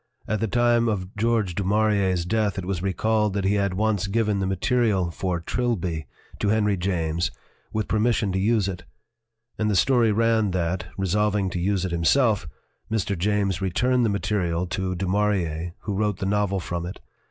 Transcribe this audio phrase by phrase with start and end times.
[0.27, 3.75] At the time of George du Maurier 's death it was recalled that he had
[3.75, 6.07] once given the material for Trilby
[6.39, 7.29] to Henry James
[7.71, 8.83] with permission to use it;
[9.59, 12.47] and the story ran that, resolving to use it himself,
[12.91, 13.15] Mr.
[13.15, 16.99] James returned the material to Du Maurier, who wrote the novel from it.